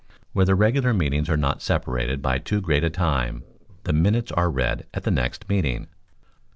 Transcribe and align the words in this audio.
Where 0.33 0.45
the 0.47 0.55
regular 0.55 0.95
meetings 0.95 1.29
are 1.29 1.37
not 1.37 1.61
separated 1.61 2.23
by 2.23 2.39
too 2.39 2.59
great 2.59 2.83
a 2.83 2.89
time, 2.89 3.43
the 3.83 3.93
minutes 3.93 4.31
are 4.31 4.49
read 4.49 4.87
at 4.95 5.03
the 5.03 5.11
next 5.11 5.47
meeting. 5.47 5.89